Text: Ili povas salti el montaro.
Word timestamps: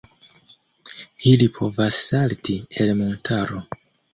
Ili 1.33 1.49
povas 1.59 1.99
salti 2.07 2.57
el 2.87 2.95
montaro. 3.05 3.63